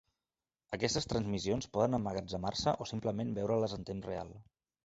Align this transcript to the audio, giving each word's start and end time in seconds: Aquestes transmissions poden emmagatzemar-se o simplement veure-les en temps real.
Aquestes 0.77 1.07
transmissions 1.11 1.69
poden 1.77 1.97
emmagatzemar-se 1.99 2.73
o 2.87 2.91
simplement 2.95 3.37
veure-les 3.39 3.77
en 3.79 3.87
temps 3.93 4.09
real. 4.13 4.35